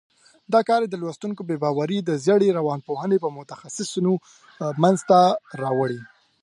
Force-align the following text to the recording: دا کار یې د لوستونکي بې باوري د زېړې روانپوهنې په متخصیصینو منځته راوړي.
دا 0.53 0.59
کار 0.69 0.79
یې 0.83 0.89
د 0.91 0.95
لوستونکي 1.03 1.41
بې 1.45 1.55
باوري 1.63 1.99
د 2.03 2.11
زېړې 2.25 2.49
روانپوهنې 2.59 3.17
په 3.21 3.29
متخصیصینو 3.37 4.13
منځته 4.81 5.19
راوړي. 5.61 6.01